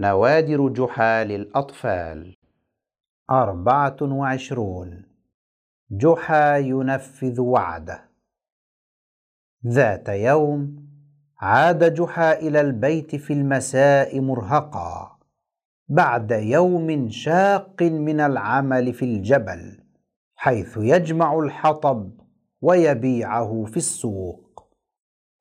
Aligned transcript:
نوادر 0.00 0.68
جحا 0.68 1.24
للأطفال 1.24 2.36
أربعة 3.30 3.96
وعشرون. 4.02 5.02
جحا 5.90 6.56
ينفذ 6.56 7.40
وعده. 7.40 8.08
ذات 9.66 10.08
يوم 10.08 10.88
عاد 11.38 11.94
جحا 11.94 12.32
إلى 12.32 12.60
البيت 12.60 13.16
في 13.16 13.32
المساء 13.32 14.20
مرهقا. 14.20 15.18
بعد 15.88 16.30
يوم 16.30 17.08
شاق 17.10 17.82
من 17.82 18.20
العمل 18.20 18.92
في 18.92 19.04
الجبل 19.04 19.80
حيث 20.36 20.76
يجمع 20.76 21.38
الحطب 21.38 22.10
ويبيعه 22.60 23.64
في 23.64 23.76
السوق. 23.76 24.68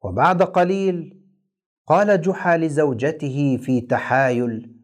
وبعد 0.04 0.44
قليل 0.44 1.17
قال 1.88 2.22
جحا 2.22 2.58
لزوجته 2.58 3.60
في 3.62 3.82
تحايل 3.82 4.78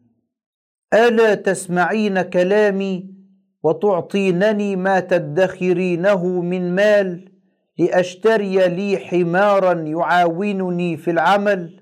ألا 0.94 1.34
تسمعين 1.34 2.22
كلامي 2.22 3.14
وتعطينني 3.62 4.76
ما 4.76 5.00
تدخرينه 5.00 6.26
من 6.40 6.74
مال 6.74 7.32
لأشتري 7.78 8.68
لي 8.68 8.98
حمارا 8.98 9.72
يعاونني 9.72 10.96
في 10.96 11.10
العمل؟ 11.10 11.80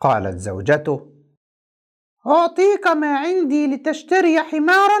قالت 0.00 0.38
زوجته 0.38 1.12
أعطيك 2.26 2.86
ما 2.86 3.18
عندي 3.18 3.66
لتشتري 3.66 4.40
حمارا 4.40 5.00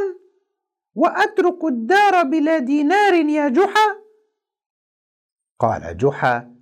وأترك 0.94 1.64
الدار 1.64 2.22
بلا 2.22 2.58
دينار 2.58 3.14
يا 3.14 3.48
جحا؟ 3.48 3.98
قال 5.58 5.96
جحا 5.96 6.54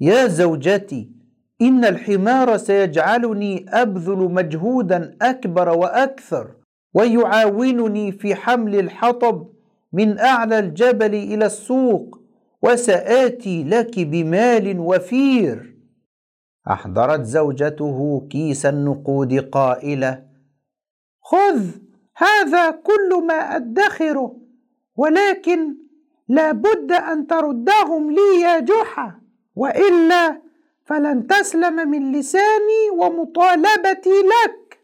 يا 0.00 0.26
زوجتي 0.26 1.19
إن 1.62 1.84
الحمار 1.84 2.56
سيجعلني 2.56 3.66
أبذل 3.68 4.18
مجهودا 4.18 5.16
أكبر 5.22 5.68
وأكثر 5.78 6.50
ويعاونني 6.94 8.12
في 8.12 8.34
حمل 8.34 8.78
الحطب 8.78 9.48
من 9.92 10.18
أعلى 10.18 10.58
الجبل 10.58 11.14
إلى 11.14 11.46
السوق 11.46 12.20
وسآتي 12.62 13.64
لك 13.64 13.98
بمال 13.98 14.78
وفير. 14.78 15.76
أحضرت 16.70 17.22
زوجته 17.22 18.28
كيس 18.30 18.66
النقود 18.66 19.34
قائلة 19.34 20.22
خذ 21.22 21.66
هذا 22.16 22.70
كل 22.70 23.26
ما 23.28 23.56
أدخره 23.56 24.36
ولكن 24.96 25.74
لا 26.28 26.52
بد 26.52 26.92
أن 26.92 27.26
تردهم 27.26 28.10
لي 28.10 28.40
يا 28.42 28.60
جحا 28.60 29.20
وإلا 29.56 30.49
فلن 30.90 31.26
تسلم 31.26 31.90
من 31.90 32.12
لساني 32.12 32.90
ومطالبتي 32.98 34.10
لك. 34.10 34.80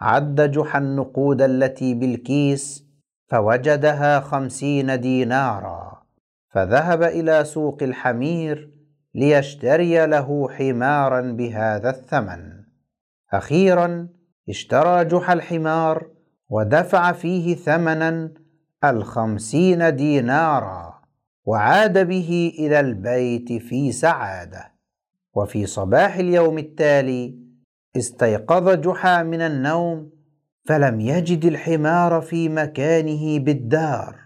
عد 0.00 0.50
جحا 0.50 0.78
النقود 0.78 1.42
التي 1.42 1.94
بالكيس 1.94 2.84
فوجدها 3.28 4.20
خمسين 4.20 5.00
دينارا 5.00 6.02
فذهب 6.48 7.02
إلى 7.02 7.44
سوق 7.44 7.82
الحمير 7.82 8.70
ليشتري 9.14 10.06
له 10.06 10.48
حمارا 10.48 11.20
بهذا 11.20 11.90
الثمن. 11.90 12.64
أخيرا 13.32 14.08
اشترى 14.48 15.04
جحا 15.04 15.32
الحمار 15.32 16.10
ودفع 16.48 17.12
فيه 17.12 17.56
ثمنا 17.56 18.34
الخمسين 18.84 19.96
دينارا 19.96 21.00
وعاد 21.44 22.06
به 22.06 22.52
إلى 22.58 22.80
البيت 22.80 23.52
في 23.52 23.92
سعادة. 23.92 24.79
وفي 25.34 25.66
صباح 25.66 26.16
اليوم 26.16 26.58
التالي 26.58 27.38
استيقظ 27.96 28.68
جحا 28.68 29.22
من 29.22 29.40
النوم 29.40 30.10
فلم 30.68 31.00
يجد 31.00 31.44
الحمار 31.44 32.20
في 32.20 32.48
مكانه 32.48 33.38
بالدار 33.38 34.16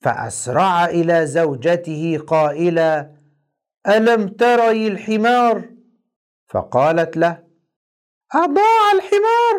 فأسرع 0.00 0.84
إلى 0.84 1.26
زوجته 1.26 2.18
قائلا 2.26 3.14
ألم 3.88 4.28
تري 4.28 4.88
الحمار؟ 4.88 5.70
فقالت 6.48 7.16
له 7.16 7.44
أضاع 8.34 8.92
الحمار 8.94 9.56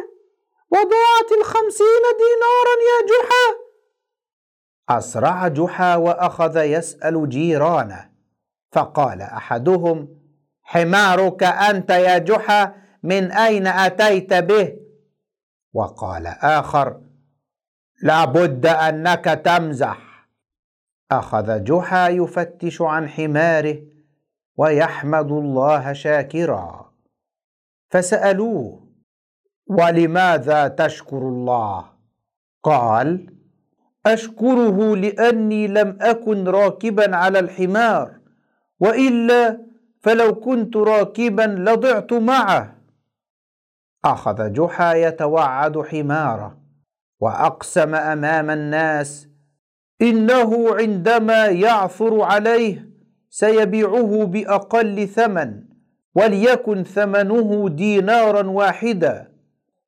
وضاعت 0.71 1.31
الخمسين 1.39 2.03
دينارا 2.21 2.75
يا 2.89 3.07
جحا. 3.07 3.65
أسرع 4.97 5.47
جحا 5.47 5.95
وأخذ 5.95 6.57
يسأل 6.57 7.29
جيرانه 7.29 8.11
فقال 8.71 9.21
أحدهم 9.21 10.24
حمارك 10.65 11.43
أنت 11.43 11.89
يا 11.89 12.17
جحا 12.17 12.75
من 13.03 13.31
أين 13.31 13.67
أتيت 13.67 14.33
به؟ 14.33 14.77
وقال 15.73 16.27
آخر 16.27 17.01
لابد 18.03 18.65
أنك 18.65 19.25
تمزح. 19.25 20.27
أخذ 21.11 21.63
جحا 21.63 22.09
يفتش 22.09 22.81
عن 22.81 23.09
حماره 23.09 23.77
ويحمد 24.57 25.31
الله 25.31 25.93
شاكرا. 25.93 26.93
فسألوه 27.89 28.87
ولماذا 29.67 30.67
تشكر 30.67 31.17
الله؟ 31.17 31.85
قال 32.63 33.35
أشكره 34.05 34.95
لأني 34.95 35.67
لم 35.67 35.97
أكن 36.01 36.47
راكبا 36.47 37.15
على 37.15 37.39
الحمار 37.39 38.19
وإلا 38.79 39.65
فلو 40.05 40.35
كنت 40.35 40.77
راكبا 40.77 41.41
لضعت 41.41 42.13
معه. 42.13 42.75
أخذ 44.05 44.53
جحا 44.53 44.93
يتوعد 44.93 45.81
حماره 45.81 46.57
وأقسم 47.19 47.95
أمام 47.95 48.49
الناس. 48.49 49.27
إنه 50.01 50.75
عندما 50.75 51.45
يعثر 51.45 52.21
عليه 52.21 52.89
سيبيعه 53.29 54.25
بأقل 54.25 55.07
ثمن 55.07 55.63
وليكن 56.15 56.83
ثمنه 56.83 57.69
دينارا 57.69 58.47
واحدا. 58.47 59.31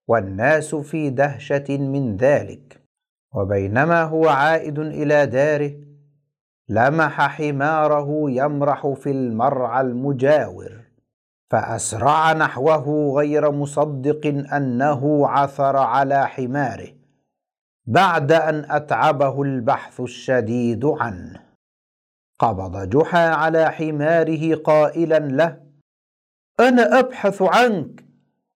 والناس 0.08 0.76
في 0.76 1.10
دهشة 1.10 1.78
من 1.78 2.18
ذلك. 2.18 2.82
وبينما 3.36 4.04
هو 4.04 4.28
عائد 4.28 4.80
إلى 4.80 5.26
داره 5.26 5.87
لمح 6.70 7.28
حماره 7.28 8.32
يمرح 8.32 8.88
في 8.88 9.12
المرعى 9.12 9.82
المجاور 9.82 10.88
فأسرع 11.52 12.34
نحوه 12.34 13.16
غير 13.18 13.52
مصدق 13.52 14.28
أنه 14.56 15.28
عثر 15.28 15.78
على 15.78 16.28
حماره 16.28 16.88
بعد 17.86 18.32
أن 18.32 18.66
أتعبه 18.70 19.42
البحث 19.42 20.00
الشديد 20.00 20.86
عنه. 20.86 21.44
قبض 22.40 22.90
جحا 22.90 23.28
على 23.30 23.72
حماره 23.72 24.56
قائلا 24.56 25.20
له 25.20 25.58
أنا 26.60 27.00
أبحث 27.00 27.42
عنك 27.42 28.06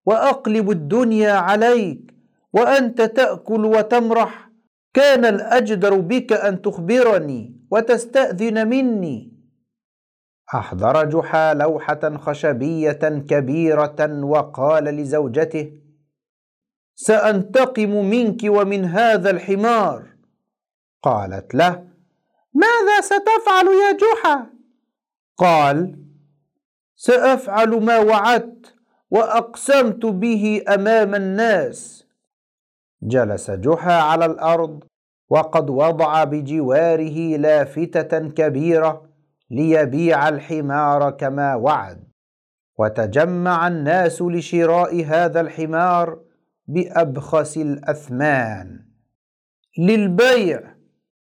وأقلب 0.06 0.70
الدنيا 0.70 1.32
عليك 1.32 2.14
وأنت 2.52 3.02
تأكل 3.02 3.64
وتمرح 3.64 4.50
كان 4.94 5.24
الأجدر 5.24 6.00
بك 6.00 6.32
أن 6.32 6.62
تخبرني. 6.62 7.61
وتستأذن 7.72 8.68
مني. 8.68 9.32
أحضر 10.54 11.04
جحا 11.04 11.54
لوحة 11.54 12.16
خشبية 12.16 13.02
كبيرة 13.30 14.24
وقال 14.24 14.84
لزوجته 14.84 15.72
سأنتقم 16.94 17.90
منك 17.90 18.40
ومن 18.44 18.84
هذا 18.84 19.30
الحمار. 19.30 20.16
قالت 21.02 21.54
له 21.54 21.88
ماذا 22.54 23.00
ستفعل 23.00 23.66
يا 23.66 23.92
جحا؟ 24.02 24.46
قال 25.38 25.98
سأفعل 26.96 27.68
ما 27.68 27.98
وعدت 27.98 28.74
وأقسمت 29.10 30.06
به 30.06 30.64
أمام 30.68 31.14
الناس. 31.14 32.06
جلس 33.02 33.50
جحا 33.50 33.92
على 33.92 34.26
الأرض 34.26 34.84
وقد 35.32 35.70
وضع 35.70 36.24
بجواره 36.24 37.36
لافتة 37.36 38.18
كبيرة 38.18 39.08
ليبيع 39.50 40.28
الحمار 40.28 41.10
كما 41.10 41.54
وعد. 41.54 42.04
وتجمع 42.78 43.68
الناس 43.68 44.22
لشراء 44.22 45.04
هذا 45.04 45.40
الحمار 45.40 46.18
بأبخس 46.66 47.56
الأثمان. 47.56 48.80
للبيع 49.78 50.60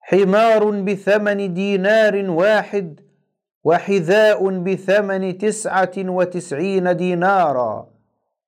حمار 0.01 0.71
بثمن 0.71 1.55
دينار 1.55 2.31
واحد 2.31 3.01
وحذاء 3.65 4.59
بثمن 4.59 5.39
تسعة 5.39 5.93
وتسعين 5.99 6.97
دينارا 6.97 7.91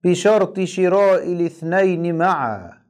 بشرط 0.04 0.60
شراء 0.60 1.32
الاثنين 1.32 2.18
معا. 2.18 2.81